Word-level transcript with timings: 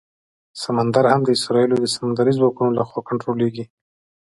سمندر 0.63 1.03
هم 1.11 1.21
د 1.25 1.29
اسرائیلو 1.37 1.75
د 1.79 1.85
سمندري 1.95 2.31
ځواکونو 2.39 2.71
لخوا 2.79 3.01
کنټرولېږي. 3.09 3.65